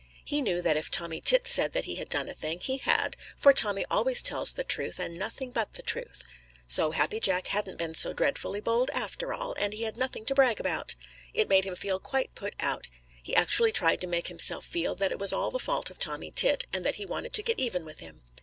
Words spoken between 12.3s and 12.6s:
put